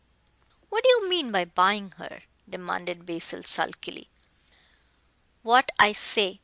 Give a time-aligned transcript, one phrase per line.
[0.69, 4.09] "What do you mean by buying her?" demanded Basil sulkily.
[5.43, 6.39] "What I say.